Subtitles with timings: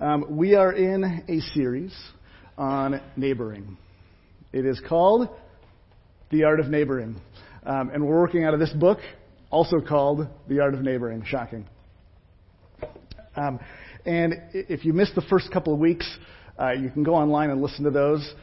[0.00, 1.94] Um, we are in a series
[2.58, 3.76] on neighboring.
[4.52, 5.28] It is called
[6.32, 7.14] The Art of Neighboring.
[7.64, 8.98] Um, and we're working out of this book,
[9.50, 11.22] also called The Art of Neighboring.
[11.24, 11.64] Shocking.
[13.36, 13.60] Um,
[14.04, 16.12] and if you missed the first couple of weeks,
[16.58, 18.34] uh, you can go online and listen to those.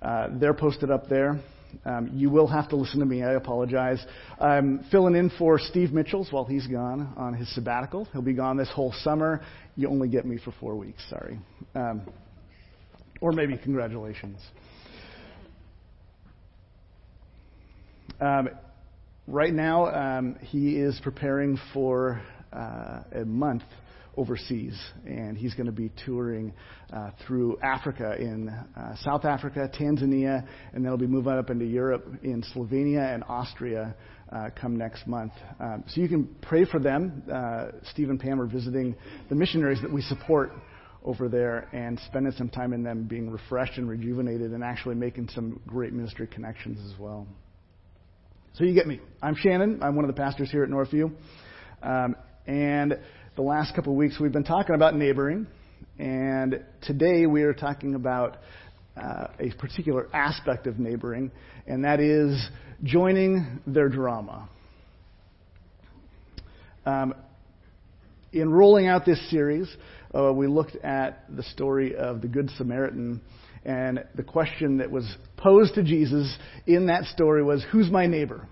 [0.00, 1.40] Uh, they're posted up there.
[1.84, 3.22] Um, you will have to listen to me.
[3.22, 4.04] I apologize.
[4.38, 8.06] I'm filling in for Steve Mitchells while he's gone on his sabbatical.
[8.12, 9.42] He'll be gone this whole summer.
[9.76, 11.02] You only get me for four weeks.
[11.08, 11.38] Sorry.
[11.74, 12.02] Um,
[13.20, 14.38] or maybe congratulations.
[18.20, 18.50] Um,
[19.26, 22.20] right now, um, he is preparing for
[22.52, 23.62] uh, a month
[24.16, 26.52] overseas, and he's going to be touring
[26.92, 31.64] uh, through Africa in uh, South Africa, Tanzania, and then he'll be moving up into
[31.64, 33.94] Europe in Slovenia and Austria
[34.32, 35.32] uh, come next month.
[35.58, 37.22] Um, so you can pray for them.
[37.32, 38.96] Uh, Steve and Pam are visiting
[39.28, 40.52] the missionaries that we support
[41.04, 45.28] over there and spending some time in them being refreshed and rejuvenated and actually making
[45.34, 47.26] some great ministry connections as well.
[48.54, 49.00] So you get me.
[49.22, 49.82] I'm Shannon.
[49.82, 51.12] I'm one of the pastors here at Northview.
[51.82, 52.98] Um, and
[53.40, 55.46] the last couple of weeks we've been talking about neighboring,
[55.98, 58.36] and today we are talking about
[58.98, 61.30] uh, a particular aspect of neighboring,
[61.66, 62.38] and that is
[62.84, 64.46] joining their drama.
[66.84, 67.14] Um,
[68.34, 69.74] in rolling out this series,
[70.14, 73.22] uh, we looked at the story of the Good Samaritan,
[73.64, 76.30] and the question that was posed to Jesus
[76.66, 78.46] in that story was, Who's my neighbor?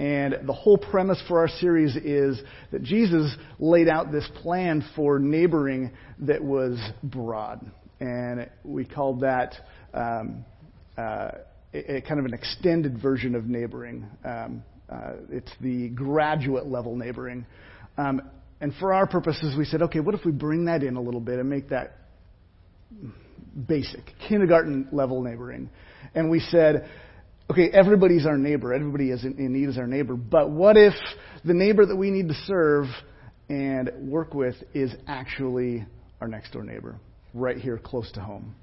[0.00, 2.40] And the whole premise for our series is
[2.72, 7.70] that Jesus laid out this plan for neighboring that was broad.
[8.00, 9.56] And we called that
[9.92, 10.46] um,
[10.96, 11.32] uh,
[11.74, 14.06] a, a, kind of an extended version of neighboring.
[14.24, 17.44] Um, uh, it's the graduate level neighboring.
[17.98, 18.22] Um,
[18.62, 21.20] and for our purposes, we said, okay, what if we bring that in a little
[21.20, 21.98] bit and make that
[23.68, 25.68] basic, kindergarten level neighboring?
[26.14, 26.88] And we said,
[27.50, 28.72] okay, everybody's our neighbor.
[28.72, 30.14] Everybody is in, need is our neighbor.
[30.14, 30.94] But what if
[31.44, 32.86] the neighbor that we need to serve
[33.48, 35.84] and work with is actually
[36.20, 36.96] our next door neighbor,
[37.34, 38.54] right here close to home?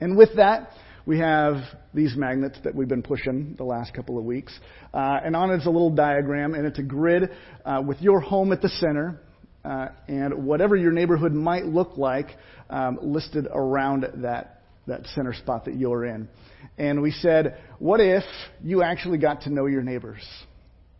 [0.00, 0.70] And with that,
[1.04, 1.56] we have
[1.92, 4.58] these magnets that we've been pushing the last couple of weeks.
[4.94, 7.30] Uh, and on it's a little diagram, and it's a grid
[7.66, 9.20] uh, with your home at the center.
[9.62, 12.28] Uh, and whatever your neighborhood might look like
[12.70, 14.59] um, listed around that,
[14.90, 16.28] that center spot that you're in
[16.78, 18.24] and we said, what if
[18.62, 20.22] you actually got to know your neighbors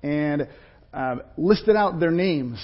[0.02, 0.48] and
[0.92, 2.58] um, listed out their names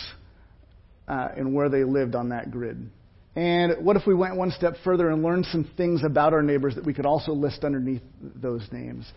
[1.09, 2.91] uh, and where they lived on that grid?
[3.35, 6.75] And what if we went one step further and learned some things about our neighbors
[6.75, 9.11] that we could also list underneath those names?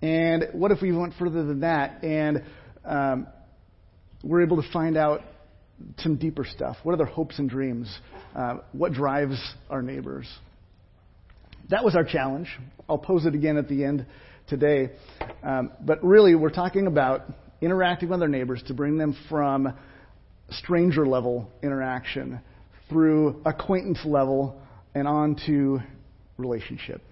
[0.00, 2.44] And what if we went further than that and
[2.84, 3.26] um,
[4.22, 5.22] we're able to find out
[5.98, 6.76] some deeper stuff?
[6.84, 7.92] What are their hopes and dreams?
[8.34, 10.28] Uh, what drives our neighbors?
[11.70, 12.48] That was our challenge.
[12.88, 14.06] I'll pose it again at the end
[14.46, 14.90] today.
[15.42, 17.22] Um, but really, we're talking about
[17.60, 19.74] interacting with our neighbors to bring them from
[20.50, 22.40] stranger level interaction
[22.88, 24.58] through acquaintance level
[24.94, 25.80] and on to
[26.38, 27.02] relationship.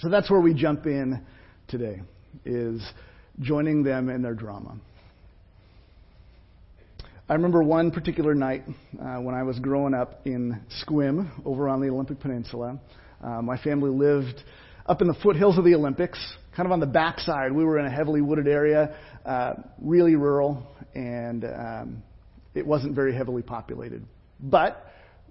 [0.00, 1.24] So that's where we jump in
[1.68, 2.00] today,
[2.44, 2.82] is
[3.40, 4.78] joining them in their drama.
[7.28, 8.64] I remember one particular night
[9.00, 12.80] uh, when I was growing up in Sequim over on the Olympic Peninsula.
[13.22, 14.42] Uh, my family lived
[14.86, 16.18] up in the foothills of the Olympics,
[16.56, 17.52] kind of on the backside.
[17.52, 22.02] We were in a heavily wooded area, uh, really rural, and um,
[22.54, 24.04] it wasn't very heavily populated.
[24.40, 24.84] But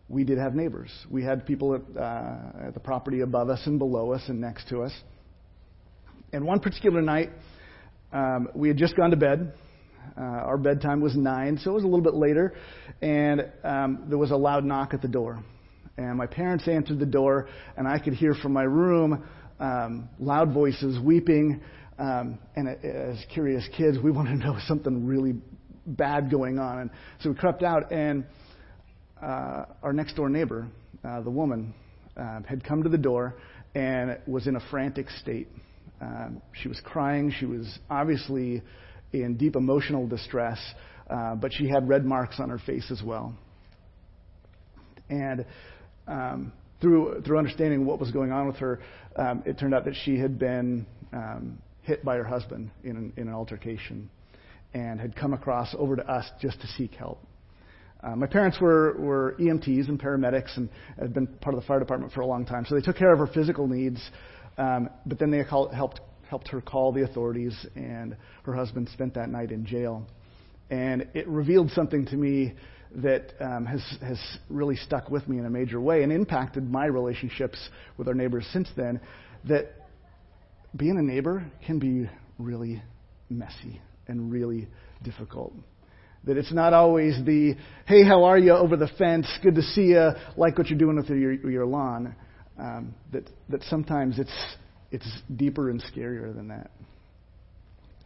[0.08, 0.92] we did have neighbors.
[1.10, 4.70] We had people at, uh, at the property above us and below us and next
[4.70, 4.94] to us.
[6.34, 7.30] And one particular night,
[8.14, 9.54] um, we had just gone to bed.
[10.18, 12.54] Uh, our bedtime was nine, so it was a little bit later,
[13.02, 15.44] and um, there was a loud knock at the door.
[15.98, 17.48] And my parents answered the door,
[17.78, 19.24] and I could hear from my room
[19.60, 21.62] um, loud voices weeping.
[22.00, 25.34] Um, and as curious kids, we wanted to know something really
[25.86, 26.80] bad going on.
[26.80, 28.26] And so we crept out, and
[29.22, 30.68] uh, our next door neighbor,
[31.04, 31.74] uh, the woman,
[32.18, 33.36] uh, had come to the door
[33.76, 35.48] and was in a frantic state.
[36.02, 37.32] Um, she was crying.
[37.40, 38.62] She was obviously
[39.14, 40.60] in deep emotional distress,
[41.10, 43.36] uh, but she had red marks on her face as well.
[45.10, 45.46] And
[46.08, 48.80] um, through through understanding what was going on with her,
[49.16, 53.14] um, it turned out that she had been um, hit by her husband in an,
[53.18, 54.10] in an altercation,
[54.74, 57.20] and had come across over to us just to seek help.
[58.04, 60.70] Uh, my parents were, were EMTs and paramedics and
[61.00, 63.14] had been part of the fire department for a long time, so they took care
[63.14, 64.02] of her physical needs.
[64.58, 66.02] Um, but then they call, helped
[66.32, 70.08] helped her call the authorities, and her husband spent that night in jail.
[70.70, 72.54] And it revealed something to me
[72.96, 76.86] that um, has, has really stuck with me in a major way and impacted my
[76.86, 77.58] relationships
[77.98, 79.00] with our neighbors since then.
[79.48, 79.72] That
[80.76, 82.82] being a neighbor can be really
[83.30, 84.68] messy and really
[85.04, 85.54] difficult.
[86.26, 87.56] That it's not always the,
[87.86, 89.28] hey, how are you over the fence?
[89.42, 90.12] Good to see you.
[90.38, 92.16] Like what you're doing with your, your lawn.
[92.60, 94.56] Um, that, that sometimes it's,
[94.92, 96.70] it's deeper and scarier than that.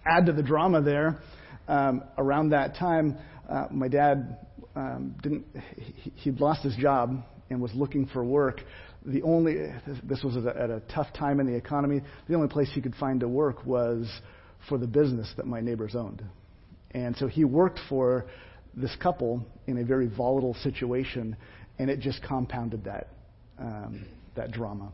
[0.05, 1.19] Add to the drama there,
[1.67, 3.17] um, around that time,
[3.49, 4.37] uh, my dad
[4.75, 5.45] um, didn't,
[5.77, 8.61] he, he'd lost his job and was looking for work.
[9.05, 9.71] The only,
[10.03, 12.81] this was at a, at a tough time in the economy, the only place he
[12.81, 14.09] could find to work was
[14.67, 16.23] for the business that my neighbors owned.
[16.91, 18.25] And so he worked for
[18.75, 21.35] this couple in a very volatile situation,
[21.77, 23.09] and it just compounded that,
[23.59, 24.05] um,
[24.35, 24.91] that drama.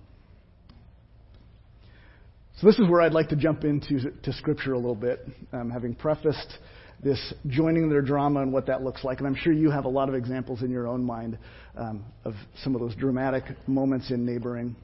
[2.58, 5.70] So this is where I'd like to jump into to Scripture a little bit, um,
[5.72, 6.58] having prefaced
[7.04, 9.20] this joining their drama and what that looks like.
[9.20, 11.38] And I'm sure you have a lot of examples in your own mind
[11.76, 12.34] um, of
[12.64, 14.76] some of those dramatic moments in neighboring.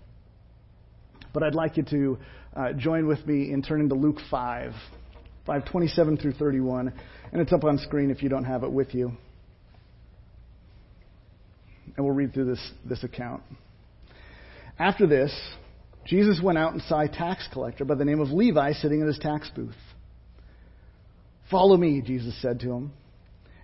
[1.33, 2.17] But I'd like you to
[2.55, 4.71] uh, join with me in turning to Luke 5,
[5.45, 6.91] 527 through 31.
[7.31, 9.11] And it's up on screen if you don't have it with you.
[11.95, 13.43] And we'll read through this, this account.
[14.79, 15.33] After this,
[16.05, 19.07] Jesus went out and saw a tax collector by the name of Levi sitting in
[19.07, 19.75] his tax booth.
[21.49, 22.93] Follow me, Jesus said to him.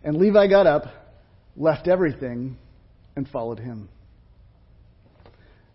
[0.03, 0.85] And Levi got up,
[1.55, 2.57] left everything,
[3.15, 3.89] and followed him.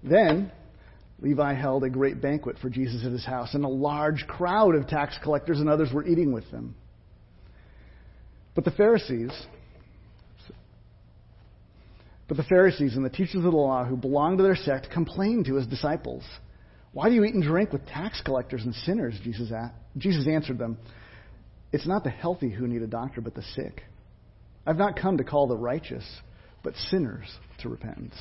[0.03, 0.51] Then
[1.21, 4.87] Levi held a great banquet for Jesus at his house, and a large crowd of
[4.87, 6.75] tax collectors and others were eating with them.
[8.55, 9.31] But the Pharisees,
[12.27, 15.47] but the Pharisees and the teachers of the law who belonged to their sect complained
[15.47, 16.25] to his disciples.
[16.93, 19.15] Why do you eat and drink with tax collectors and sinners?
[19.23, 19.53] Jesus,
[19.97, 20.79] Jesus answered them.
[21.73, 23.83] It's not the healthy who need a doctor, but the sick.
[24.67, 26.05] I've not come to call the righteous,
[26.63, 27.27] but sinners
[27.61, 28.17] to repentance.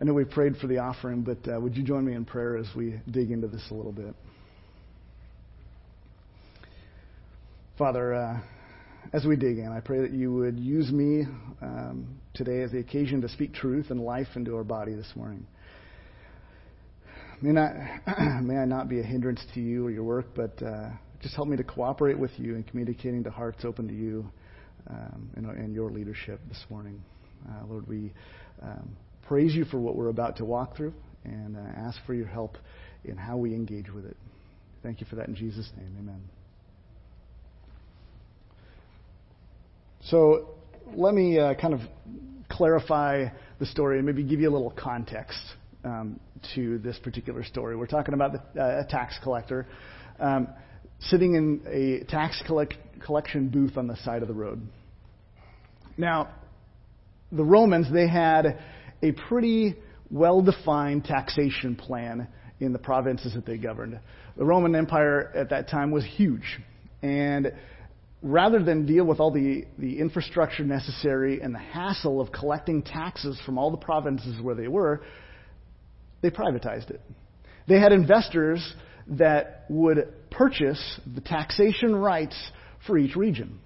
[0.00, 2.56] I know we prayed for the offering, but uh, would you join me in prayer
[2.56, 4.14] as we dig into this a little bit?
[7.78, 8.40] Father, uh,
[9.12, 11.24] as we dig in, I pray that you would use me
[11.62, 15.46] um, today as the occasion to speak truth and life into our body this morning.
[17.44, 17.74] May, not,
[18.42, 20.88] may I not be a hindrance to you or your work, but uh,
[21.20, 24.32] just help me to cooperate with you in communicating to hearts open to you
[24.88, 27.04] um, and, and, your leadership this morning.
[27.46, 28.14] Uh, Lord, we
[28.62, 28.96] um,
[29.28, 30.94] praise you for what we're about to walk through
[31.24, 32.56] and uh, ask for your help
[33.04, 34.16] in how we engage with it.
[34.82, 35.94] Thank you for that in Jesus' name.
[36.00, 36.22] Amen.
[40.06, 40.54] So
[40.94, 41.80] let me uh, kind of
[42.48, 43.26] clarify
[43.58, 45.38] the story and maybe give you a little context
[45.84, 46.20] um,
[46.54, 47.76] to this particular story.
[47.76, 49.66] We're talking about the, uh, a tax collector
[50.18, 50.48] um,
[51.00, 54.66] sitting in a tax collect- collection booth on the side of the road.
[55.96, 56.30] Now,
[57.30, 58.58] the Romans, they had
[59.02, 59.74] a pretty
[60.10, 62.28] well defined taxation plan
[62.60, 63.98] in the provinces that they governed.
[64.36, 66.60] The Roman Empire at that time was huge.
[67.02, 67.52] And
[68.22, 73.38] rather than deal with all the, the infrastructure necessary and the hassle of collecting taxes
[73.44, 75.02] from all the provinces where they were,
[76.24, 77.02] they privatized it.
[77.68, 78.74] They had investors
[79.08, 82.34] that would purchase the taxation rights
[82.86, 83.60] for each region.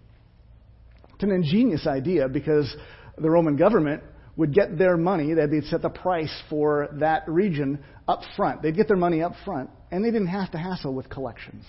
[1.15, 2.75] It's an ingenious idea because
[3.17, 4.03] the Roman government
[4.37, 8.63] would get their money, they'd set the price for that region up front.
[8.63, 11.65] They'd get their money up front, and they didn't have to hassle with collections.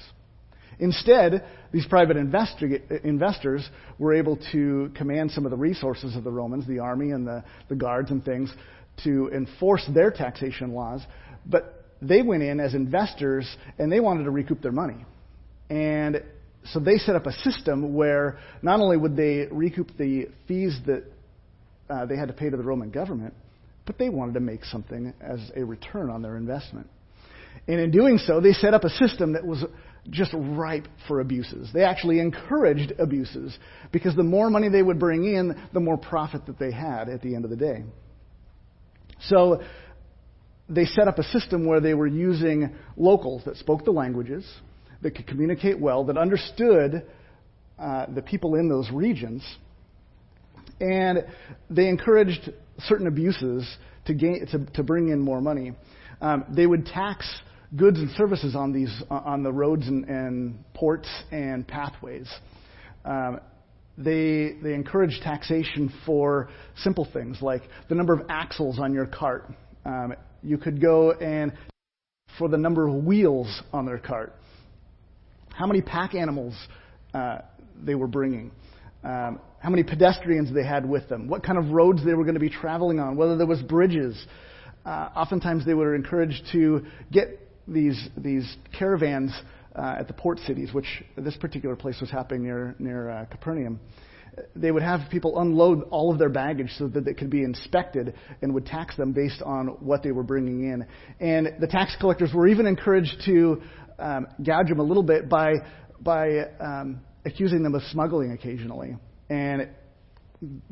[0.79, 3.69] Instead, these private investors
[3.99, 7.43] were able to command some of the resources of the Romans, the army and the,
[7.67, 8.51] the guards and things,
[9.03, 11.01] to enforce their taxation laws,
[11.45, 15.05] but they went in as investors and they wanted to recoup their money.
[15.69, 16.23] And
[16.65, 21.03] so they set up a system where not only would they recoup the fees that
[21.89, 23.33] uh, they had to pay to the Roman government,
[23.85, 26.87] but they wanted to make something as a return on their investment.
[27.67, 29.63] And in doing so, they set up a system that was
[30.09, 31.69] just ripe for abuses.
[31.73, 33.57] They actually encouraged abuses
[33.91, 37.21] because the more money they would bring in, the more profit that they had at
[37.21, 37.83] the end of the day.
[39.27, 39.61] So
[40.69, 44.45] they set up a system where they were using locals that spoke the languages,
[45.01, 47.05] that could communicate well, that understood
[47.77, 49.43] uh, the people in those regions,
[50.79, 51.25] and
[51.69, 53.67] they encouraged certain abuses
[54.05, 55.73] to, gain, to, to bring in more money.
[56.21, 57.27] Um, they would tax
[57.75, 62.27] goods and services on these on the roads and, and ports and pathways.
[63.05, 63.39] Um,
[63.99, 69.51] they, they encourage taxation for simple things like the number of axles on your cart.
[69.85, 71.51] Um, you could go and
[72.37, 74.33] for the number of wheels on their cart.
[75.49, 76.55] How many pack animals
[77.13, 77.39] uh,
[77.83, 78.51] they were bringing,
[79.03, 82.35] um, how many pedestrians they had with them, what kind of roads they were going
[82.35, 84.17] to be traveling on, whether there was bridges.
[84.85, 89.33] Uh, oftentimes, they were encouraged to get these these caravans
[89.75, 93.79] uh, at the port cities, which this particular place was happening near near uh, Capernaum.
[94.55, 98.13] They would have people unload all of their baggage so that it could be inspected
[98.41, 100.85] and would tax them based on what they were bringing in.
[101.19, 103.61] And the tax collectors were even encouraged to
[103.97, 105.55] um, gouge them a little bit by
[105.99, 108.95] by um, accusing them of smuggling occasionally
[109.29, 109.69] and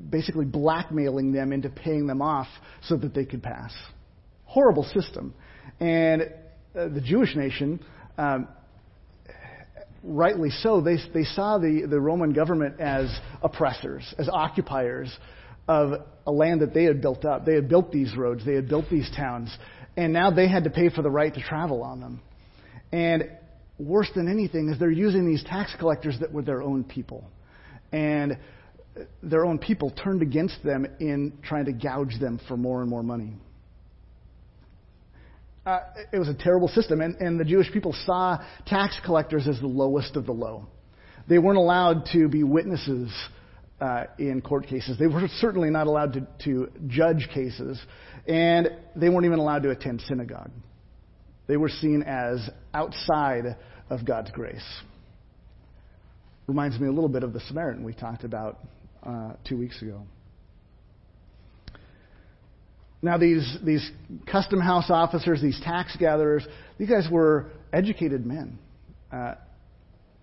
[0.10, 2.48] basically blackmailing them into paying them off
[2.84, 3.74] so that they could pass.
[4.46, 5.34] Horrible system.
[5.80, 6.22] And
[6.76, 7.84] uh, the Jewish nation,
[8.18, 8.48] um,
[10.04, 15.16] rightly so, they, they saw the, the Roman government as oppressors, as occupiers
[15.68, 17.46] of a land that they had built up.
[17.46, 19.56] They had built these roads, they had built these towns,
[19.96, 22.22] and now they had to pay for the right to travel on them.
[22.92, 23.30] And
[23.78, 27.30] worse than anything is they're using these tax collectors that were their own people.
[27.92, 28.38] And
[29.22, 33.04] their own people turned against them in trying to gouge them for more and more
[33.04, 33.34] money.
[35.68, 35.82] Uh,
[36.14, 39.68] it was a terrible system, and, and the Jewish people saw tax collectors as the
[39.68, 40.66] lowest of the low.
[41.28, 43.12] They weren't allowed to be witnesses
[43.82, 44.98] uh, in court cases.
[44.98, 47.82] They were certainly not allowed to, to judge cases,
[48.30, 50.52] and they weren't even allowed to attend synagogue.
[51.48, 53.58] They were seen as outside
[53.90, 54.64] of God's grace.
[56.48, 58.60] Reminds me a little bit of the Samaritan we talked about
[59.04, 60.04] uh, two weeks ago.
[63.02, 63.92] Now, these, these
[64.30, 66.46] custom house officers, these tax gatherers,
[66.78, 68.58] these guys were educated men.
[69.12, 69.36] Uh,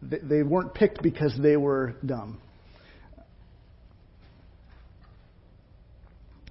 [0.02, 2.40] they, they weren't picked because they were dumb.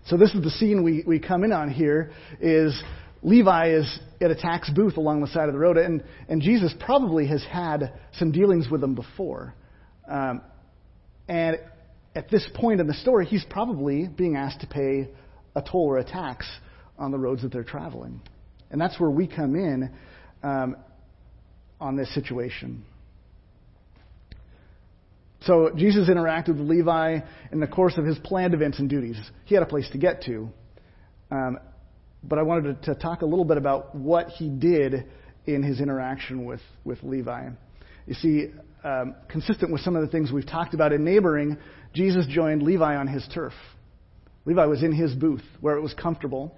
[0.05, 2.11] So this is the scene we, we come in on here
[2.41, 2.81] is
[3.21, 6.73] Levi is at a tax booth along the side of the road, and, and Jesus
[6.79, 9.55] probably has had some dealings with him before.
[10.09, 10.41] Um,
[11.27, 11.57] and
[12.15, 15.09] at this point in the story, he's probably being asked to pay
[15.55, 16.47] a toll or a tax
[16.97, 18.21] on the roads that they're traveling.
[18.71, 19.91] And that's where we come in
[20.41, 20.75] um,
[21.79, 22.83] on this situation.
[25.45, 27.19] So Jesus interacted with Levi
[27.51, 29.19] in the course of his planned events and duties.
[29.45, 30.49] He had a place to get to.
[31.29, 31.59] Um,
[32.23, 35.05] but I wanted to, to, talk a little bit about what he did
[35.45, 37.49] in his interaction with, with Levi.
[38.05, 38.47] You see,
[38.83, 41.57] um, consistent with some of the things we've talked about in neighboring,
[41.93, 43.53] Jesus joined Levi on his turf.
[44.45, 46.55] Levi was in his booth where it was comfortable,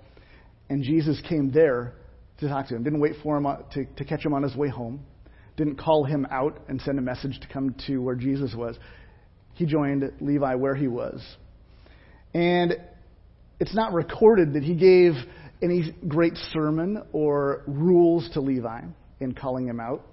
[0.70, 1.94] and Jesus came there
[2.40, 2.84] to talk to him.
[2.84, 5.06] Didn't wait for him uh, to, to catch him on his way home.
[5.58, 8.78] Didn't call him out and send a message to come to where Jesus was.
[9.54, 11.24] He joined Levi where he was.
[12.34, 12.74] And
[13.60, 15.14] it's not recorded that he gave
[15.62, 18.82] any great sermon or rules to Levi
[19.22, 20.06] in calling him out.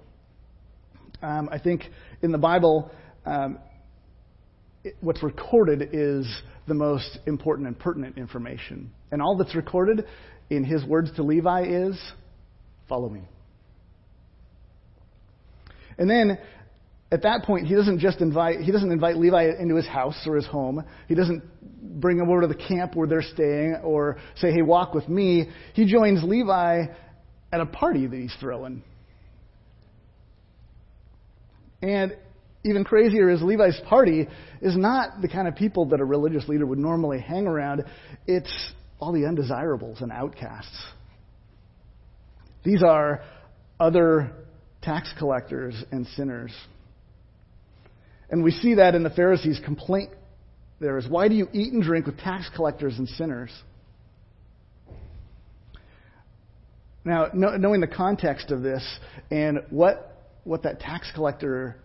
[1.21, 1.83] Um, I think
[2.21, 2.89] in the Bible,
[3.25, 3.59] um,
[4.83, 6.25] it, what's recorded is
[6.67, 8.91] the most important and pertinent information.
[9.11, 10.05] And all that's recorded
[10.49, 11.99] in his words to Levi is
[12.87, 13.21] follow me.
[15.97, 16.39] And then
[17.11, 20.35] at that point, he doesn't just invite, he doesn't invite Levi into his house or
[20.35, 20.83] his home.
[21.07, 21.43] He doesn't
[22.01, 25.49] bring him over to the camp where they're staying or say, hey, walk with me.
[25.73, 26.85] He joins Levi
[27.51, 28.83] at a party that he's throwing.
[31.83, 32.17] And
[32.63, 34.27] even crazier is Levi's party
[34.61, 37.83] is not the kind of people that a religious leader would normally hang around.
[38.25, 38.53] It's
[38.99, 40.81] all the undesirables and outcasts.
[42.63, 43.21] These are
[43.79, 44.31] other
[44.81, 46.51] tax collectors and sinners.
[48.29, 50.11] And we see that in the Pharisees' complaint
[50.79, 53.51] there is why do you eat and drink with tax collectors and sinners?
[57.05, 58.83] Now, knowing the context of this
[59.29, 61.75] and what, what that tax collector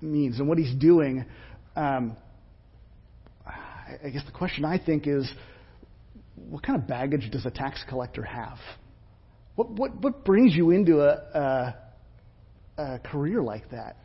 [0.00, 1.24] means and what he's doing,
[1.76, 2.16] um,
[3.46, 5.30] I guess the question I think is
[6.48, 8.58] what kind of baggage does a tax collector have?
[9.56, 11.74] What, what, what brings you into a,
[12.76, 13.96] a, a career like that?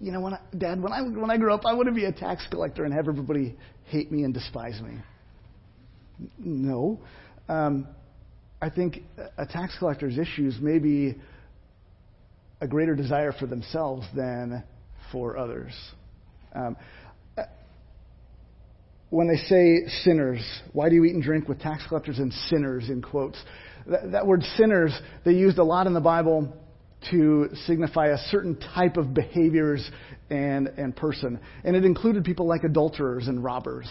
[0.00, 2.04] You know, when I, Dad, when I, when I grow up, I want to be
[2.04, 4.98] a tax collector and have everybody hate me and despise me.
[6.38, 7.00] No.
[7.48, 7.86] Um,
[8.62, 9.02] I think
[9.36, 11.16] a tax collector's issues may be
[12.60, 14.62] a greater desire for themselves than
[15.12, 15.72] for others.
[16.54, 16.76] Um,
[19.10, 20.40] when they say sinners,
[20.72, 23.42] why do you eat and drink with tax collectors and sinners, in quotes?
[23.86, 26.56] That, that word sinners, they used a lot in the Bible
[27.10, 29.88] to signify a certain type of behaviors
[30.28, 31.40] and, and person.
[31.64, 33.90] And it included people like adulterers and robbers.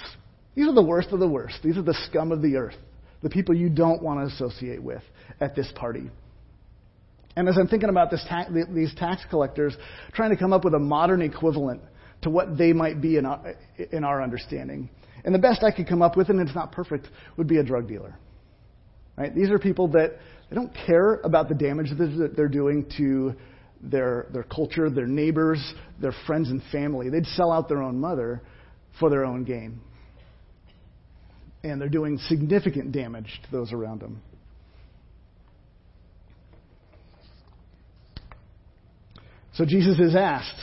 [0.55, 1.59] These are the worst of the worst.
[1.63, 2.77] These are the scum of the earth,
[3.21, 5.03] the people you don't want to associate with
[5.41, 6.09] at this party.
[7.39, 9.73] And as I'm thinking about this ta- these tax collectors,
[10.11, 11.81] trying to come up with a modern equivalent
[12.23, 13.55] to what they might be in our,
[13.93, 14.89] in our understanding.
[15.23, 17.63] And the best I could come up with, and it's not perfect, would be a
[17.63, 18.13] drug dealer.
[19.15, 19.33] Right?
[19.33, 20.17] These are people that
[20.49, 23.33] they don't care about the damage that they're doing to
[23.81, 27.09] their, their culture, their neighbors, their friends and family.
[27.09, 28.41] They'd sell out their own mother
[28.99, 29.79] for their own gain.
[31.63, 34.21] And they're doing significant damage to those around them.
[39.59, 40.55] So Jesus is asked,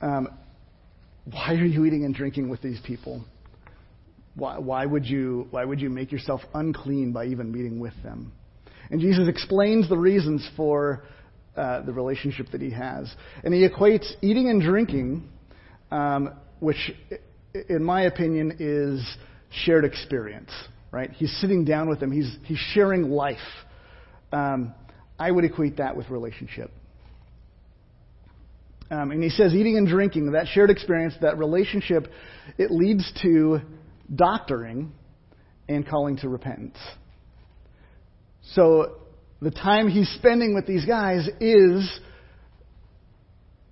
[0.00, 0.26] um,
[1.30, 3.22] Why are you eating and drinking with these people?
[4.34, 8.32] Why, why, would you, why would you make yourself unclean by even meeting with them?
[8.90, 11.04] And Jesus explains the reasons for
[11.54, 13.14] uh, the relationship that he has.
[13.44, 15.28] And he equates eating and drinking,
[15.90, 16.30] um,
[16.60, 16.92] which,
[17.68, 19.06] in my opinion, is
[19.50, 20.50] shared experience,
[20.92, 21.10] right?
[21.10, 23.36] He's sitting down with them, he's, he's sharing life.
[24.32, 24.72] Um,
[25.18, 26.70] I would equate that with relationship.
[28.92, 32.08] Um, and he says eating and drinking, that shared experience, that relationship,
[32.58, 33.60] it leads to
[34.14, 34.92] doctoring
[35.66, 36.76] and calling to repentance.
[38.52, 38.96] So
[39.40, 42.00] the time he's spending with these guys is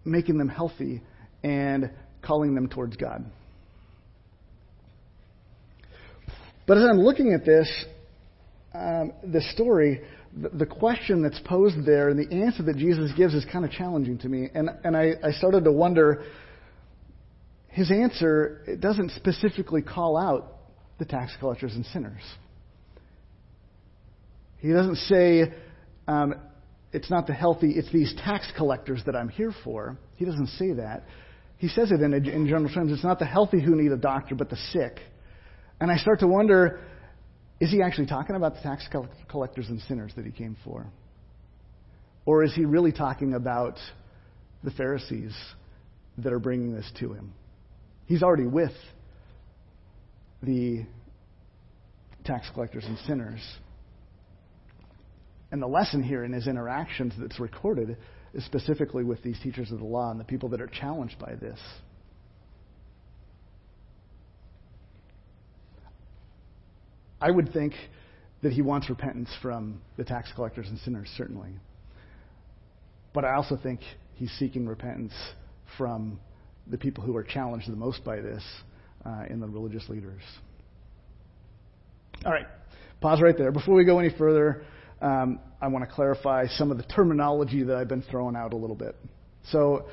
[0.06, 1.02] making them healthy
[1.44, 1.90] and
[2.22, 3.30] calling them towards God.
[6.66, 7.70] But as I'm looking at this,
[8.72, 10.00] um, this story,
[10.32, 14.18] the, question that's posed there and the answer that Jesus gives is kind of challenging
[14.18, 14.48] to me.
[14.54, 16.24] And, and I, I started to wonder
[17.68, 20.56] his answer it doesn't specifically call out
[20.98, 22.22] the tax collectors and sinners.
[24.58, 25.52] He doesn't say,
[26.06, 26.34] um,
[26.92, 29.96] it's not the healthy, it's these tax collectors that I'm here for.
[30.16, 31.04] He doesn't say that.
[31.56, 32.92] He says it in, in general terms.
[32.92, 34.98] It's not the healthy who need a doctor, but the sick.
[35.80, 36.80] And I start to wonder
[37.60, 38.88] is he actually talking about the tax
[39.28, 40.86] collectors and sinners that he came for?
[42.24, 43.76] Or is he really talking about
[44.64, 45.36] the Pharisees
[46.18, 47.34] that are bringing this to him?
[48.06, 48.72] He's already with
[50.42, 50.86] the
[52.24, 53.40] tax collectors and sinners.
[55.52, 57.96] And the lesson here in his interactions that's recorded
[58.32, 61.34] is specifically with these teachers of the law and the people that are challenged by
[61.34, 61.58] this.
[67.20, 67.74] I would think
[68.42, 71.50] that he wants repentance from the tax collectors and sinners, certainly.
[73.12, 73.80] But I also think
[74.14, 75.12] he's seeking repentance
[75.76, 76.20] from
[76.66, 78.42] the people who are challenged the most by this
[79.04, 80.22] uh, in the religious leaders.
[82.24, 82.46] All right,
[83.00, 83.50] pause right there.
[83.50, 84.62] Before we go any further,
[85.00, 88.56] um, I want to clarify some of the terminology that I've been throwing out a
[88.56, 88.94] little bit.
[89.50, 89.88] So,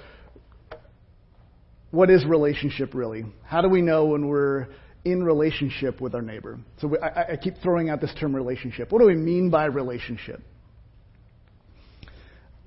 [1.91, 3.25] what is relationship really?
[3.45, 4.67] How do we know when we're
[5.11, 6.59] in relationship with our neighbor?
[6.79, 8.91] So, we, I, I keep throwing out this term relationship.
[8.91, 10.41] What do we mean by relationship?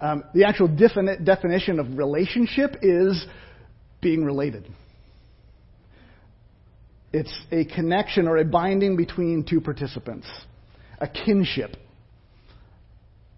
[0.01, 3.27] Um, the actual defini- definition of relationship is
[4.01, 4.67] being related.
[7.13, 10.27] It's a connection or a binding between two participants,
[10.99, 11.77] a kinship.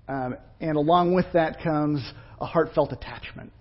[0.08, 2.00] Um, and along with that comes
[2.40, 3.52] a heartfelt attachment.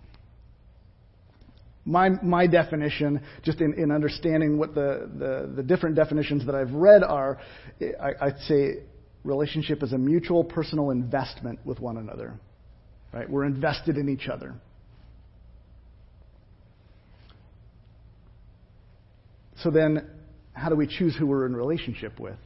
[1.84, 6.74] My, my definition, just in, in understanding what the, the, the, different definitions that I've
[6.74, 7.40] read are,
[7.82, 8.84] I, I'd say
[9.24, 12.40] relationship is a mutual personal investment with one another.
[13.12, 13.28] Right?
[13.28, 14.54] We're invested in each other.
[19.58, 20.08] So then,
[20.54, 22.38] how do we choose who we're in relationship with?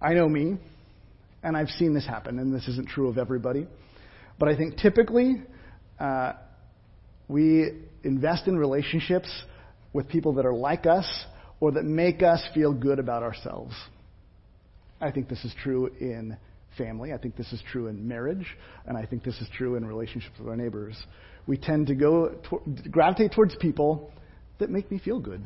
[0.00, 0.56] I know me,
[1.42, 3.66] and I've seen this happen, and this isn't true of everybody.
[4.40, 5.42] But I think typically
[6.00, 6.32] uh,
[7.28, 7.70] we
[8.02, 9.30] invest in relationships
[9.92, 11.06] with people that are like us
[11.60, 13.74] or that make us feel good about ourselves.
[14.98, 16.38] I think this is true in
[16.78, 17.12] family.
[17.12, 18.46] I think this is true in marriage,
[18.86, 20.96] and I think this is true in relationships with our neighbors.
[21.46, 24.10] We tend to go to, gravitate towards people
[24.58, 25.42] that make me feel good.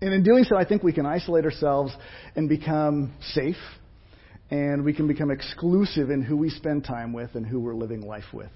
[0.00, 1.94] And in doing so, I think we can isolate ourselves
[2.34, 3.56] and become safe,
[4.50, 8.02] and we can become exclusive in who we spend time with and who we're living
[8.02, 8.50] life with.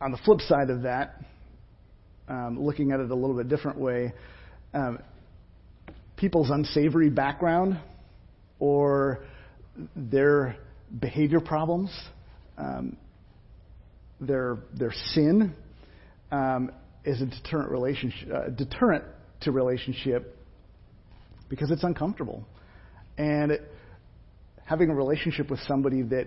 [0.00, 1.20] On the flip side of that,
[2.28, 4.12] um, looking at it a little bit different way,
[4.74, 4.98] um,
[6.16, 7.78] people's unsavory background
[8.58, 9.24] or
[9.94, 10.56] their
[10.98, 11.90] behavior problems,
[12.58, 12.96] um,
[14.20, 15.54] their their sin,
[16.30, 16.72] um,
[17.04, 19.04] is a deterrent relationship, uh, deterrent
[19.42, 20.35] to relationship
[21.48, 22.44] because it's uncomfortable,
[23.18, 23.62] and it,
[24.64, 26.26] having a relationship with somebody that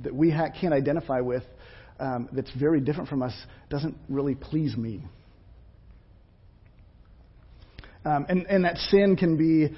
[0.00, 1.42] that we ha- can't identify with,
[1.98, 3.34] um, that's very different from us,
[3.68, 5.02] doesn't really please me.
[8.04, 9.74] Um, and, and that sin can be,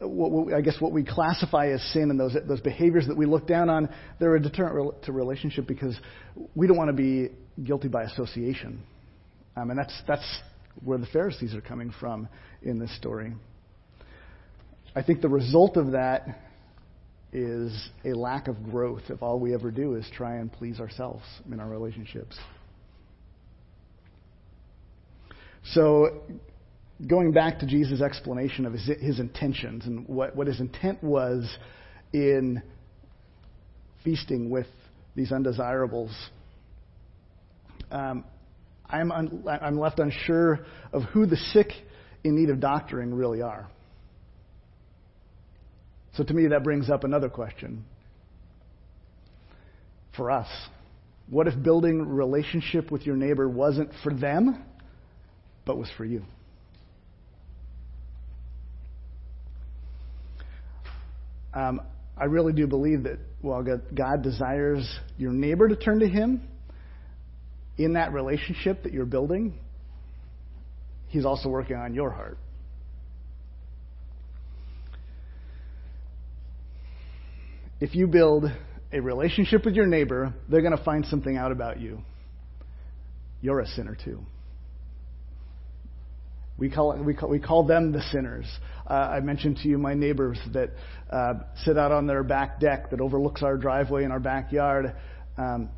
[0.00, 3.46] what, I guess, what we classify as sin and those, those behaviors that we look
[3.46, 3.88] down on,
[4.20, 5.96] they're a deterrent to relationship because
[6.54, 7.30] we don't want to be
[7.64, 8.82] guilty by association.
[9.56, 10.40] Um, and that's, that's
[10.82, 12.28] where the Pharisees are coming from
[12.62, 13.32] in this story.
[14.96, 16.40] I think the result of that
[17.32, 21.24] is a lack of growth if all we ever do is try and please ourselves
[21.50, 22.38] in our relationships.
[25.72, 26.22] So,
[27.08, 31.48] going back to Jesus' explanation of his, his intentions and what, what his intent was
[32.12, 32.62] in
[34.04, 34.68] feasting with
[35.16, 36.14] these undesirables,
[37.90, 38.24] um,
[38.88, 40.60] I'm, un, I'm left unsure
[40.92, 41.68] of who the sick
[42.22, 43.68] in need of doctoring really are.
[46.16, 47.84] So to me, that brings up another question.
[50.16, 50.48] For us,
[51.28, 54.62] what if building relationship with your neighbor wasn't for them,
[55.66, 56.22] but was for you?
[61.52, 61.80] Um,
[62.16, 66.42] I really do believe that while God desires your neighbor to turn to Him
[67.76, 69.58] in that relationship that you're building,
[71.08, 72.38] He's also working on your heart.
[77.80, 78.50] If you build
[78.92, 82.00] a relationship with your neighbor, they're going to find something out about you.
[83.42, 84.24] You're a sinner too.
[86.58, 88.46] We call, we call, we call them the sinners.
[88.88, 90.70] Uh, I mentioned to you my neighbors that
[91.10, 91.34] uh,
[91.64, 94.96] sit out on their back deck that overlooks our driveway in our backyard,
[95.36, 95.68] um,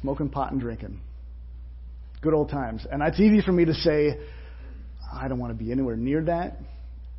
[0.00, 1.00] smoking pot and drinking.
[2.22, 2.86] Good old times.
[2.90, 4.18] And it's easy for me to say,
[5.12, 6.56] I don't want to be anywhere near that.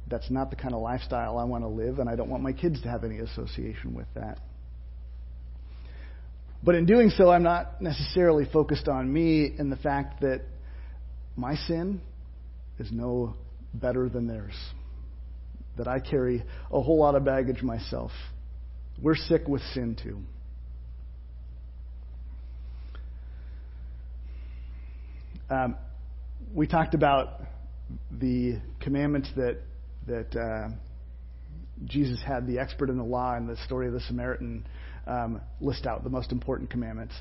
[0.10, 2.54] That's not the kind of lifestyle I want to live, and I don't want my
[2.54, 4.40] kids to have any association with that.
[6.64, 10.42] But in doing so, I'm not necessarily focused on me and the fact that
[11.36, 12.02] my sin
[12.80, 13.36] is no
[13.74, 14.54] better than theirs.
[15.78, 18.12] That I carry a whole lot of baggage myself.
[19.02, 20.20] We're sick with sin too.
[25.54, 25.76] Um,
[26.52, 27.42] we talked about
[28.12, 29.60] the commandments that
[30.08, 30.70] that uh,
[31.86, 34.66] Jesus had the expert in the law and the story of the Samaritan
[35.06, 37.14] um, list out the most important commandments,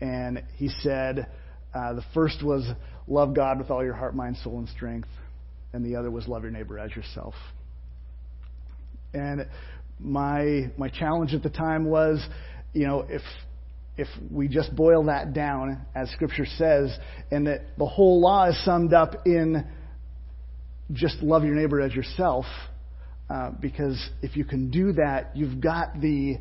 [0.00, 1.28] and he said
[1.74, 2.68] uh, the first was
[3.06, 5.08] love God with all your heart, mind, soul, and strength.
[5.72, 7.34] And the other was love your neighbor as yourself.
[9.14, 9.46] And
[10.00, 12.26] my my challenge at the time was,
[12.72, 13.22] you know, if
[13.96, 16.96] if we just boil that down, as Scripture says,
[17.30, 19.66] and that the whole law is summed up in
[20.92, 22.44] just love your neighbor as yourself,
[23.28, 26.38] uh, because if you can do that, you've got the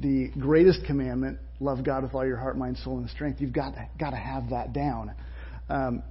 [0.00, 3.40] the greatest commandment love God with all your heart, mind, soul, and strength.
[3.40, 5.14] You've got to, got to have that down.
[5.68, 6.02] Um,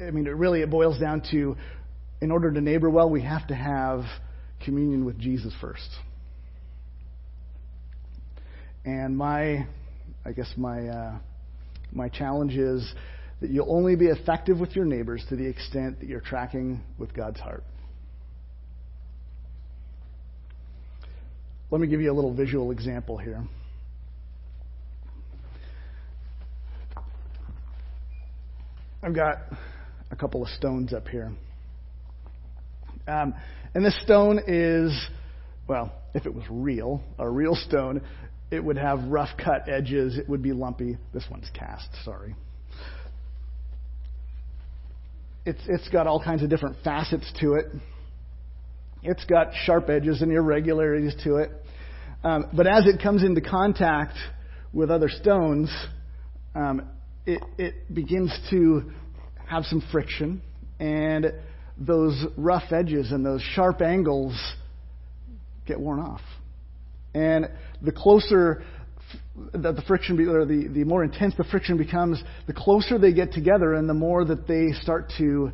[0.00, 1.56] I mean, it really it boils down to,
[2.20, 4.04] in order to neighbor well, we have to have
[4.64, 5.88] communion with Jesus first.
[8.86, 9.66] And my,
[10.24, 11.18] I guess my uh,
[11.92, 12.94] my challenge is
[13.40, 17.12] that you'll only be effective with your neighbors to the extent that you're tracking with
[17.12, 17.64] God's heart.
[21.70, 23.42] Let me give you a little visual example here.
[29.02, 29.38] I've got
[30.10, 31.32] a couple of stones up here.
[33.08, 33.34] Um,
[33.74, 34.92] and this stone is,
[35.68, 38.02] well, if it was real, a real stone,
[38.50, 40.18] it would have rough cut edges.
[40.18, 40.98] It would be lumpy.
[41.12, 42.34] This one's cast, sorry.
[45.44, 47.66] It's, it's got all kinds of different facets to it.
[49.02, 51.50] It's got sharp edges and irregularities to it.
[52.24, 54.16] Um, but as it comes into contact
[54.72, 55.70] with other stones,
[56.54, 56.88] um,
[57.24, 58.90] it, it begins to
[59.46, 60.42] have some friction,
[60.80, 61.32] and
[61.78, 64.36] those rough edges and those sharp angles
[65.66, 66.20] get worn off.
[67.16, 67.48] And
[67.80, 68.62] the closer
[69.54, 73.14] that the friction, be, or the, the more intense the friction becomes, the closer they
[73.14, 75.50] get together and the more that they start to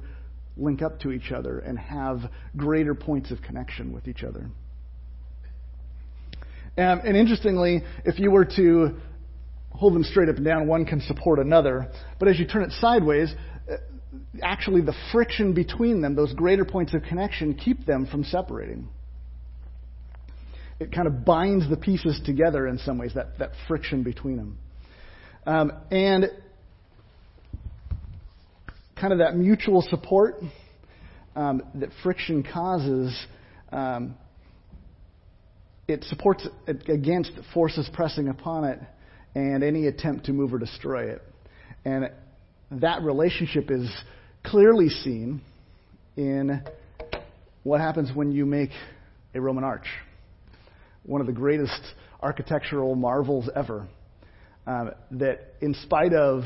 [0.57, 2.19] link up to each other and have
[2.57, 4.51] greater points of connection with each other.
[6.77, 8.97] And, and interestingly, if you were to
[9.71, 11.93] hold them straight up and down, one can support another.
[12.19, 13.33] But as you turn it sideways,
[13.71, 13.77] uh,
[14.43, 18.89] actually the friction between them, those greater points of connection, keep them from separating.
[20.83, 24.59] It kind of binds the pieces together in some ways, that, that friction between them.
[25.47, 26.27] Um, and
[29.01, 30.37] kind of that mutual support
[31.37, 33.27] um, that friction causes,
[33.71, 34.17] um,
[35.87, 38.81] it supports against forces pressing upon it
[39.37, 41.23] and any attempt to move or destroy it.
[41.85, 42.11] And
[42.73, 43.89] that relationship is
[44.45, 45.43] clearly seen
[46.17, 46.63] in
[47.63, 48.71] what happens when you make
[49.35, 49.87] a Roman arch,
[51.05, 51.81] one of the greatest
[52.23, 53.89] architectural marvels ever.
[54.67, 56.45] Um, that, in spite of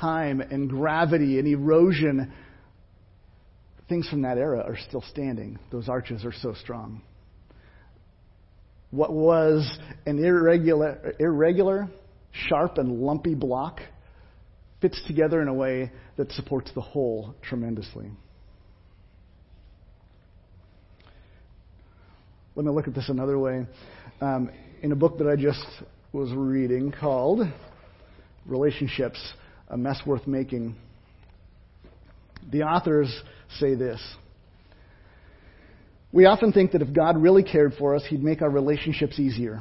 [0.00, 2.32] time and gravity and erosion,
[3.88, 5.58] things from that era are still standing.
[5.70, 7.02] Those arches are so strong.
[8.90, 11.88] What was an irregular, irregular,
[12.32, 13.80] sharp, and lumpy block
[14.80, 18.10] fits together in a way that supports the whole tremendously.
[22.56, 23.66] Let me look at this another way.
[24.20, 24.48] Um,
[24.80, 25.66] in a book that I just
[26.12, 27.40] was reading called
[28.46, 29.18] Relationships
[29.68, 30.76] A Mess Worth Making,
[32.52, 33.12] the authors
[33.58, 34.00] say this.
[36.12, 39.60] We often think that if God really cared for us, He'd make our relationships easier.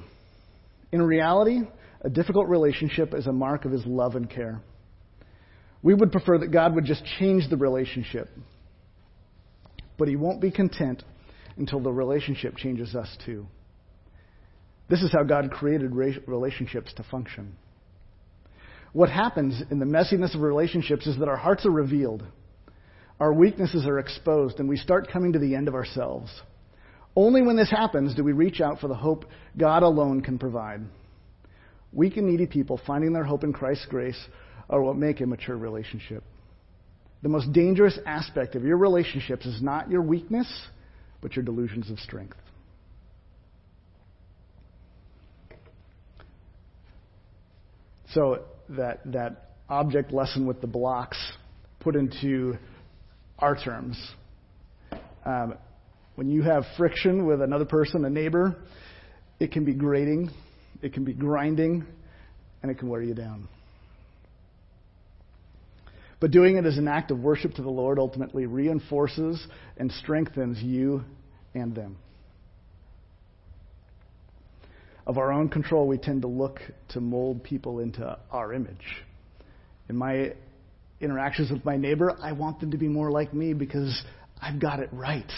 [0.91, 1.61] In reality,
[2.01, 4.61] a difficult relationship is a mark of His love and care.
[5.81, 8.29] We would prefer that God would just change the relationship.
[9.97, 11.01] But He won't be content
[11.57, 13.47] until the relationship changes us too.
[14.89, 17.55] This is how God created relationships to function.
[18.91, 22.23] What happens in the messiness of relationships is that our hearts are revealed,
[23.19, 26.31] our weaknesses are exposed, and we start coming to the end of ourselves.
[27.15, 29.25] Only when this happens do we reach out for the hope
[29.57, 30.81] God alone can provide.
[31.91, 34.19] Weak and needy people finding their hope in Christ's grace
[34.69, 36.23] are what make a mature relationship.
[37.21, 40.47] The most dangerous aspect of your relationships is not your weakness,
[41.23, 42.35] but your delusions of strength.
[48.13, 51.17] So that that object lesson with the blocks
[51.79, 52.57] put into
[53.39, 53.97] our terms.
[55.25, 55.55] Um,
[56.15, 58.55] when you have friction with another person, a neighbor,
[59.39, 60.29] it can be grating,
[60.81, 61.85] it can be grinding,
[62.61, 63.47] and it can wear you down.
[66.23, 70.57] But doing it as an act of worship to the Lord ultimately reinforces and strengthens
[70.63, 71.03] you
[71.53, 71.97] and them.
[75.05, 79.03] Of our own control, we tend to look to mold people into our image.
[79.89, 80.31] In my
[81.01, 84.01] interactions with my neighbor, I want them to be more like me because
[84.41, 85.29] I've got it right.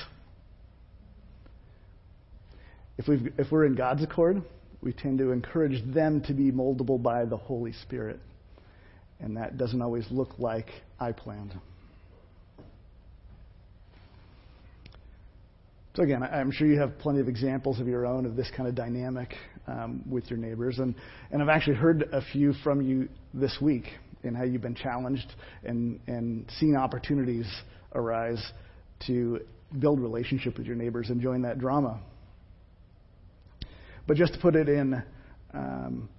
[3.00, 4.44] If, we if we're in God's accord,
[4.84, 8.20] we tend to encourage them to be moldable by the Holy Spirit
[9.20, 11.54] and that doesn't always look like I planned.
[15.96, 18.68] So again, I'm sure you have plenty of examples of your own of this kind
[18.68, 19.34] of dynamic
[19.66, 20.94] um, with your neighbors, and
[21.32, 23.86] and I've actually heard a few from you this week
[24.24, 27.48] in how you've been challenged and and seen opportunities
[27.94, 28.46] arise
[29.08, 29.40] to
[29.80, 32.02] build relationship with your neighbors and join that drama.
[34.06, 35.02] But just to put it in
[35.54, 36.10] um,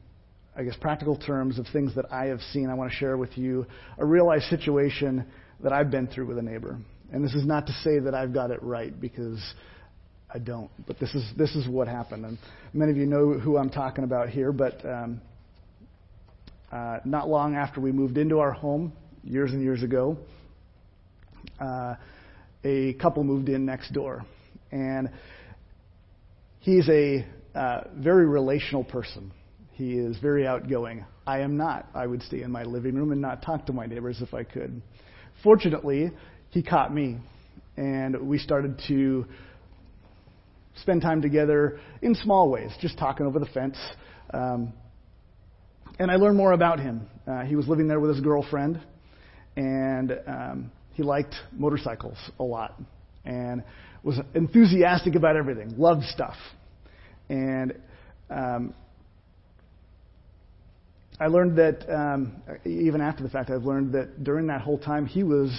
[0.57, 3.37] I guess, practical terms of things that I have seen, I want to share with
[3.37, 3.67] you
[3.99, 5.27] a real life situation
[5.61, 6.79] that I've been through with a neighbor.
[7.13, 9.41] And this is not to say that I've got it right because
[10.33, 10.71] I don't.
[10.87, 12.25] But this is this is what happened.
[12.25, 12.39] And
[12.73, 14.51] many of you know who I'm talking about here.
[14.51, 15.21] But um,
[16.73, 18.93] uh, not long after we moved into our home,
[19.23, 20.17] years and years ago,
[21.61, 21.95] uh,
[22.65, 24.25] a couple moved in next door,
[24.73, 25.11] and
[26.61, 29.33] he's a uh, very relational person.
[29.77, 31.05] He is very outgoing.
[31.27, 31.87] I am not.
[31.95, 34.43] I would stay in my living room and not talk to my neighbors if I
[34.43, 34.81] could.
[35.43, 36.11] Fortunately,
[36.49, 37.19] he caught me,
[37.77, 39.27] and we started to
[40.77, 43.77] spend time together in small ways, just talking over the fence.
[44.33, 44.73] Um,
[45.99, 47.07] and I learned more about him.
[47.27, 48.81] Uh, he was living there with his girlfriend,
[49.57, 52.81] and um, he liked motorcycles a lot,
[53.27, 53.63] and
[54.03, 56.37] was enthusiastic about everything, loved stuff.
[57.29, 57.75] And
[58.31, 58.73] um,
[61.19, 65.07] I learned that, um, even after the fact, I've learned that during that whole time,
[65.07, 65.51] he was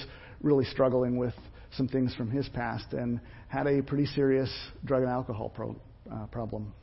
[0.42, 1.34] really struggling with
[1.76, 4.54] some things from his past and had a pretty serious
[4.86, 5.76] drug and alcohol pro-
[6.12, 6.74] uh, problem.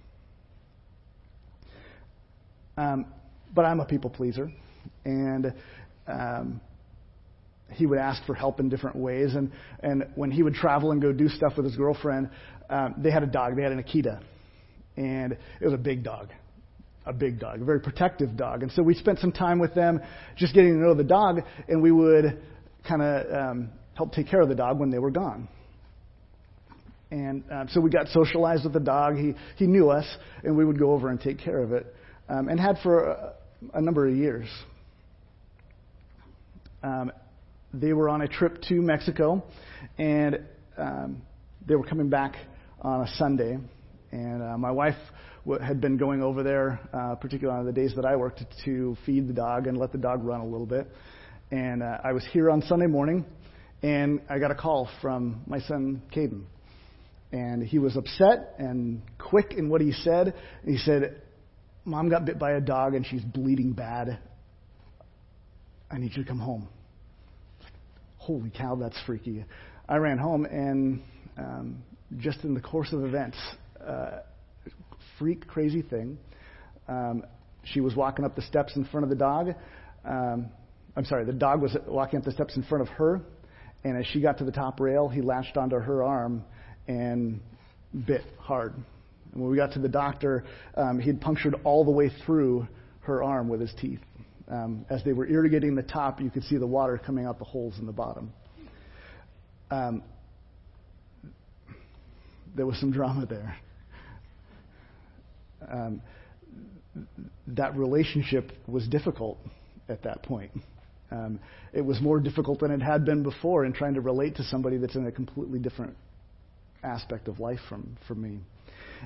[2.77, 3.07] Um,
[3.55, 4.51] but I'm a people pleaser,
[5.05, 5.55] and
[6.09, 6.61] um,
[7.71, 9.37] he would ask for help in different ways.
[9.37, 12.29] And, and when he would travel and go do stuff with his girlfriend,
[12.69, 13.55] um, they had a dog.
[13.55, 14.21] They had an Akita,
[14.97, 16.31] and it was a big dog
[17.07, 18.63] a big dog, a very protective dog.
[18.63, 20.01] And so we spent some time with them
[20.37, 22.41] just getting to know the dog, and we would
[22.87, 25.49] kind of um, help take care of the dog when they were gone.
[27.11, 29.17] And um, so we got socialized with the dog.
[29.17, 30.07] He, he knew us,
[30.43, 31.95] and we would go over and take care of it,
[32.29, 33.33] um, and had for a,
[33.75, 34.49] a number of years.
[36.83, 37.13] Um,
[37.73, 39.45] they were on a trip to Mexico,
[39.99, 40.41] and
[40.77, 41.23] um,
[41.67, 42.37] they were coming back
[42.81, 43.59] on a Sunday.
[44.13, 44.97] And uh, my wife
[45.63, 49.29] had been going over there, uh, particularly on the days that I worked, to feed
[49.29, 50.89] the dog and let the dog run a little bit.
[51.51, 53.25] And uh, I was here on Sunday morning,
[53.83, 56.45] And I got a call from my son, Caden.
[57.33, 60.35] And he was upset and quick in what he said.
[60.65, 61.21] He said,
[61.85, 64.19] Mom got bit by a dog and she's bleeding bad.
[65.91, 66.69] I need you to come home.
[68.17, 69.45] Holy cow, that's freaky.
[69.87, 71.03] I ran home and
[71.37, 71.83] um,
[72.17, 73.37] just in the course of events,
[73.87, 74.21] uh,
[75.19, 76.19] freak crazy thing.
[76.89, 77.25] Um,
[77.65, 79.55] she was walking up the steps in front of the dog.
[80.05, 80.51] Um,
[80.97, 83.21] I'm sorry, the dog was walking up the steps in front of her,
[83.83, 86.45] and as she got to the top rail, he latched onto her arm
[86.87, 87.41] and
[88.07, 88.75] bit hard.
[89.33, 90.45] And when we got to the doctor,
[90.77, 92.69] um, he had punctured all the way through
[93.01, 94.01] her arm with his teeth.
[94.47, 97.45] Um, as they were irrigating the top, you could see the water coming out the
[97.45, 98.33] holes in the bottom.
[99.71, 100.03] Um,
[102.55, 103.57] there was some drama there.
[105.71, 106.03] Um,
[107.49, 109.39] that relationship was difficult
[109.89, 110.53] at that point.
[111.11, 111.41] Um,
[111.73, 114.79] it was more difficult than it had been before in trying to relate to somebody
[114.79, 115.97] that's in a completely different
[116.83, 118.39] aspect of life from, from me.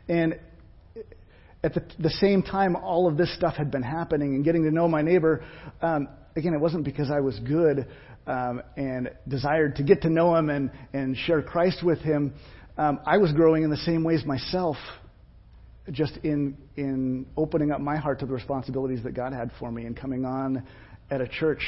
[0.08, 0.38] And
[1.62, 4.70] at the, the same time, all of this stuff had been happening and getting to
[4.70, 5.44] know my neighbor,
[5.82, 7.86] um, again, it wasn't because I was good
[8.26, 12.34] um, and desired to get to know him and, and share Christ with him.
[12.76, 14.76] Um, I was growing in the same ways myself,
[15.92, 19.84] just in, in opening up my heart to the responsibilities that God had for me
[19.84, 20.62] and coming on
[21.10, 21.62] at a church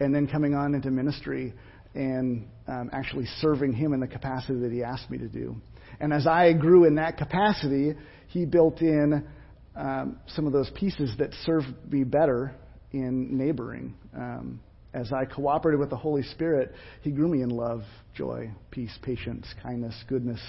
[0.00, 1.54] and then coming on into ministry
[1.94, 5.56] and um, actually serving Him in the capacity that He asked me to do.
[6.00, 7.94] And as I grew in that capacity,
[8.28, 9.26] He built in
[9.74, 12.54] um, some of those pieces that served me better
[12.92, 13.94] in neighboring.
[14.14, 14.60] Um,
[14.94, 17.82] as I cooperated with the Holy Spirit, He grew me in love,
[18.14, 20.40] joy, peace, patience, kindness, goodness,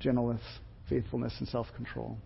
[0.00, 0.42] gentleness,
[0.88, 2.18] faithfulness, and self control.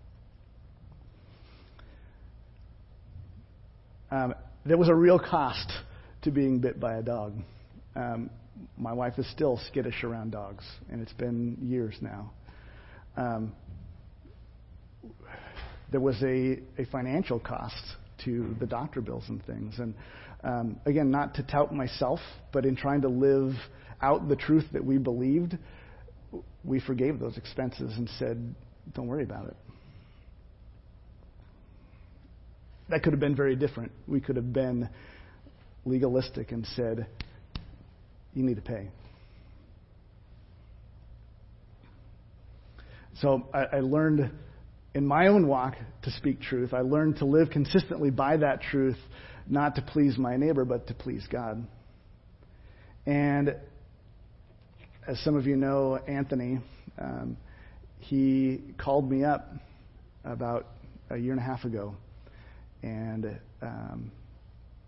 [4.13, 4.35] Um,
[4.67, 5.73] there was a real cost
[6.21, 7.33] to being bit by a dog.
[7.97, 8.29] Um,
[8.77, 12.31] my wife is still skittish around dogs, and it's been years now.
[13.17, 13.55] Um,
[15.91, 17.83] there was a, a financial cost
[18.27, 19.79] to the doctor bills and things.
[19.79, 19.95] And
[20.45, 22.21] um, again, not to tout myself,
[22.53, 23.55] but in trying to live
[24.03, 25.57] out the truth that we believed,
[26.65, 28.55] we forgave those expenses and said,
[28.95, 29.57] don't worry about it.
[32.93, 33.91] That could have been very different.
[34.07, 34.91] We could have been
[35.87, 37.07] legalistic and said,
[38.35, 38.91] you need to pay.
[43.23, 44.31] So I, I learned
[44.95, 46.75] in my own walk to speak truth.
[46.75, 48.99] I learned to live consistently by that truth,
[49.49, 51.67] not to please my neighbor, but to please God.
[53.07, 53.57] And
[55.09, 56.61] as some of you know, Anthony,
[56.99, 57.39] um,
[58.01, 59.51] he called me up
[60.27, 60.67] about
[61.09, 61.95] a year and a half ago.
[62.83, 64.11] And um,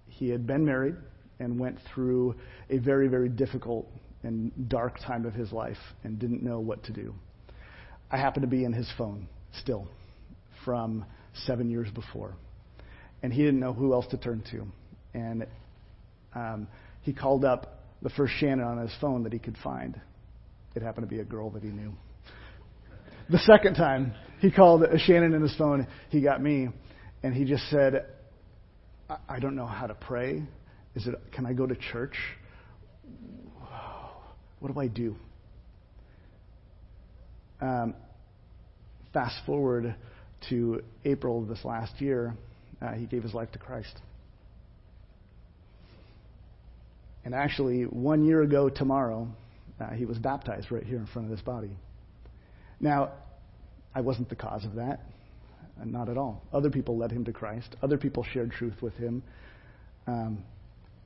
[0.06, 0.96] he had been married
[1.38, 2.34] and went through
[2.70, 3.88] a very, very difficult
[4.22, 7.14] and dark time of his life and didn't know what to do.
[8.10, 9.28] I happened to be in his phone
[9.60, 9.88] still
[10.64, 11.04] from
[11.46, 12.34] seven years before.
[13.22, 14.66] And he didn't know who else to turn to.
[15.14, 15.46] And
[16.34, 16.68] um,
[17.02, 20.00] he called up the first Shannon on his phone that he could find.
[20.74, 21.92] It happened to be a girl that he knew.
[23.30, 26.68] The second time he called Shannon in his phone, he got me,
[27.24, 28.04] and he just said,
[29.26, 30.42] I don't know how to pray.
[30.94, 32.16] Is it, can I go to church?
[34.60, 35.16] What do I do?
[37.62, 37.94] Um,
[39.14, 39.94] fast forward
[40.50, 42.34] to April of this last year,
[42.82, 43.98] uh, he gave his life to Christ.
[47.24, 49.28] And actually, one year ago tomorrow,
[49.80, 51.74] uh, he was baptized right here in front of this body.
[52.80, 53.12] Now,
[53.94, 55.00] I wasn't the cause of that.
[55.80, 56.42] Uh, not at all.
[56.52, 57.76] Other people led him to Christ.
[57.82, 59.22] Other people shared truth with him.
[60.06, 60.44] Um,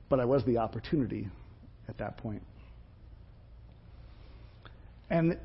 [0.09, 1.27] but I was the opportunity
[1.87, 2.43] at that point.
[5.09, 5.37] And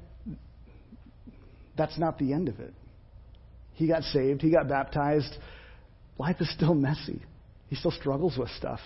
[1.76, 2.74] that's not the end of it.
[3.72, 5.37] He got saved, he got baptized.
[6.18, 7.20] Life is still messy.
[7.68, 8.80] He still struggles with stuff.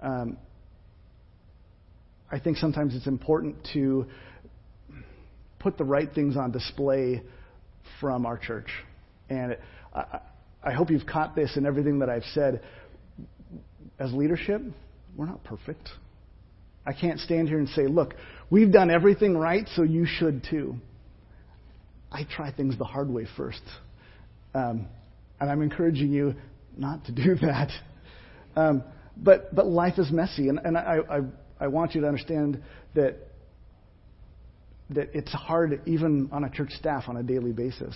[0.00, 0.36] Um,
[2.30, 4.06] I think sometimes it's important to
[5.58, 7.22] put the right things on display
[8.00, 8.68] from our church.
[9.28, 9.60] And it,
[9.94, 10.20] I,
[10.62, 12.62] I hope you've caught this in everything that I've said.
[13.98, 14.62] As leadership,
[15.16, 15.88] we're not perfect.
[16.86, 18.14] I can't stand here and say, look,
[18.50, 20.76] we've done everything right, so you should too.
[22.10, 23.62] I try things the hard way first.
[24.54, 24.86] Um,
[25.40, 26.34] and I'm encouraging you
[26.76, 27.70] not to do that.
[28.56, 28.82] Um,
[29.16, 31.20] but, but life is messy, and, and I, I,
[31.60, 32.62] I want you to understand
[32.94, 33.16] that,
[34.90, 37.94] that it's hard even on a church staff on a daily basis.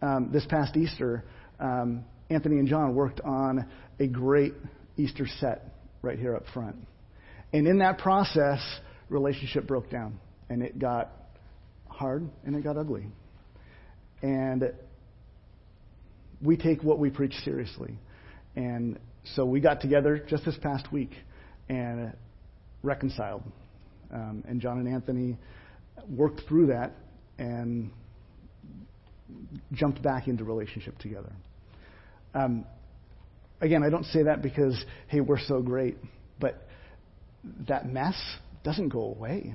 [0.00, 1.24] Um, this past Easter,
[1.58, 3.66] um, Anthony and John worked on
[3.98, 4.54] a great
[4.96, 6.76] Easter set right here up front.
[7.52, 8.60] And in that process,
[9.08, 11.10] relationship broke down and it got
[11.88, 13.06] hard and it got ugly.
[14.22, 14.72] And
[16.40, 17.98] we take what we preach seriously.
[18.56, 18.98] And
[19.34, 21.10] so we got together just this past week
[21.68, 22.12] and
[22.82, 23.42] reconciled.
[24.12, 25.36] Um, and John and Anthony
[26.08, 26.92] worked through that
[27.38, 27.90] and
[29.72, 31.32] jumped back into relationship together.
[32.34, 32.64] Um,
[33.60, 35.96] again, I don't say that because, hey, we're so great,
[36.40, 36.66] but
[37.68, 38.16] that mess
[38.64, 39.54] doesn't go away.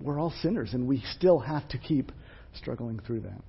[0.00, 2.12] We're all sinners, and we still have to keep
[2.54, 3.40] struggling through that.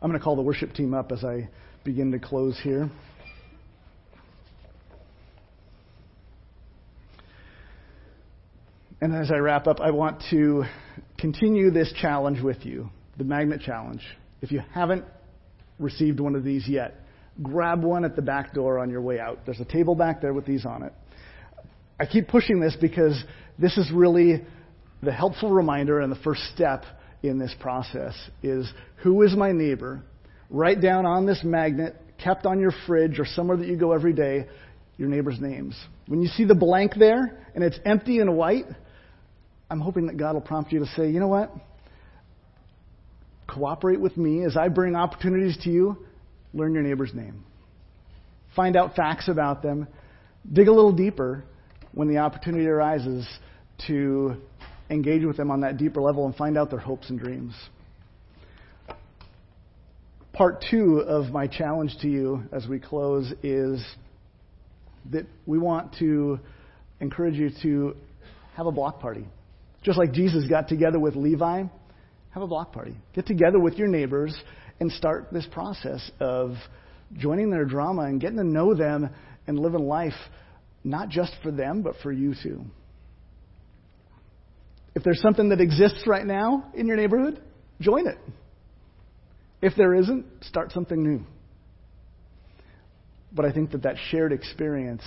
[0.00, 1.48] I'm going to call the worship team up as I
[1.82, 2.90] begin to close here.
[9.00, 10.64] And as I wrap up, I want to
[11.18, 14.02] continue this challenge with you the magnet challenge.
[14.42, 15.04] If you haven't
[15.78, 16.94] received one of these yet,
[17.42, 19.40] grab one at the back door on your way out.
[19.44, 20.92] There's a table back there with these on it.
[21.98, 23.22] I keep pushing this because
[23.58, 24.44] this is really
[25.02, 26.84] the helpful reminder and the first step
[27.22, 30.02] in this process is who is my neighbor?
[30.50, 34.12] Write down on this magnet, kept on your fridge or somewhere that you go every
[34.12, 34.46] day,
[34.96, 35.76] your neighbor's names.
[36.06, 38.66] When you see the blank there and it's empty and white,
[39.74, 41.52] I'm hoping that God will prompt you to say, you know what?
[43.48, 45.98] Cooperate with me as I bring opportunities to you.
[46.52, 47.42] Learn your neighbor's name.
[48.54, 49.88] Find out facts about them.
[50.52, 51.42] Dig a little deeper
[51.90, 53.26] when the opportunity arises
[53.88, 54.36] to
[54.90, 57.52] engage with them on that deeper level and find out their hopes and dreams.
[60.32, 63.84] Part two of my challenge to you as we close is
[65.10, 66.38] that we want to
[67.00, 67.96] encourage you to
[68.54, 69.26] have a block party.
[69.84, 71.62] Just like Jesus got together with Levi,
[72.30, 72.96] have a block party.
[73.14, 74.36] Get together with your neighbors
[74.80, 76.54] and start this process of
[77.16, 79.10] joining their drama and getting to know them
[79.46, 80.14] and living life
[80.82, 82.64] not just for them, but for you too.
[84.94, 87.42] If there's something that exists right now in your neighborhood,
[87.80, 88.18] join it.
[89.60, 91.24] If there isn't, start something new.
[93.32, 95.02] But I think that that shared experience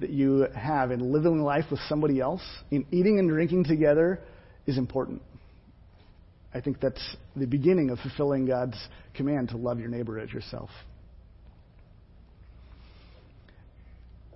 [0.00, 4.20] that you have in living life with somebody else, in eating and drinking together,
[4.66, 5.22] is important.
[6.52, 8.78] I think that's the beginning of fulfilling God's
[9.14, 10.70] command to love your neighbor as yourself.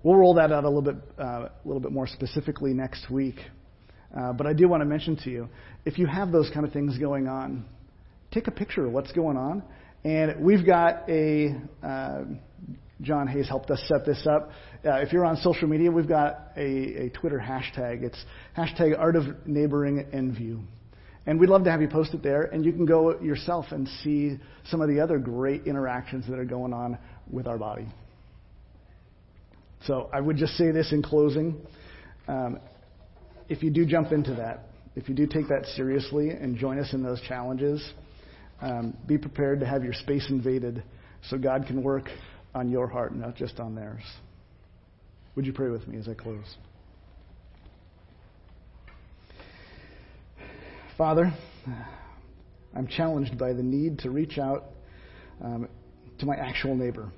[0.03, 3.37] We'll roll that out a little bit, uh, a little bit more specifically next week.
[4.17, 5.49] Uh, but I do want to mention to you,
[5.85, 7.65] if you have those kind of things going on,
[8.31, 9.63] take a picture of what's going on.
[10.05, 12.23] And we've got a uh,
[13.03, 14.51] John Hayes helped us set this up.
[14.85, 18.03] Uh, if you're on social media, we've got a, a Twitter hashtag.
[18.03, 18.25] It's
[18.57, 20.61] hashtag Art of Neighboring and View.
[21.27, 23.89] And we'd love to have you post it there, and you can go yourself and
[24.03, 26.99] see some of the other great interactions that are going on
[27.31, 27.87] with our body.
[29.87, 31.61] So I would just say this in closing.
[32.29, 32.59] Um,
[33.49, 36.93] if you do jump into that, if you do take that seriously and join us
[36.93, 37.87] in those challenges,
[38.61, 40.83] um, be prepared to have your space invaded
[41.29, 42.05] so God can work
[42.55, 44.03] on your heart, not just on theirs.
[45.37, 46.57] Would you pray with me as I close?
[50.99, 51.33] Father,
[52.77, 54.65] I'm challenged by the need to reach out
[55.43, 55.69] um,
[56.19, 57.11] to my actual neighbor.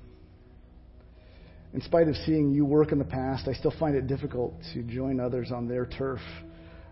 [1.73, 4.83] In spite of seeing you work in the past, I still find it difficult to
[4.83, 6.21] join others on their turf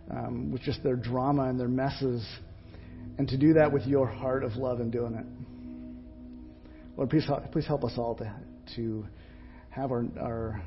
[0.10, 2.26] um, with just their drama and their messes,
[3.18, 5.26] and to do that with your heart of love in doing it.
[7.02, 8.32] Lord, please, please help us all to,
[8.76, 9.08] to
[9.72, 10.62] have our, our,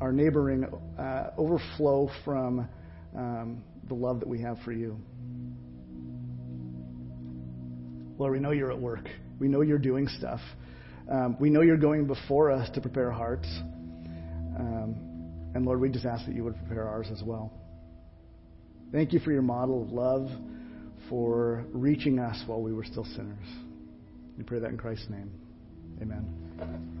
[0.00, 0.64] our neighboring
[0.98, 2.66] uh, overflow from
[3.14, 4.98] um, the love that we have for you.
[8.16, 9.06] Lord, we know you're at work.
[9.38, 10.40] We know you're doing stuff.
[11.12, 13.48] Um, we know you're going before us to prepare hearts.
[14.58, 17.52] Um, and Lord, we just ask that you would prepare ours as well.
[18.92, 20.30] Thank you for your model of love,
[21.10, 23.67] for reaching us while we were still sinners.
[24.38, 25.30] We pray that in Christ's name.
[26.00, 26.97] Amen.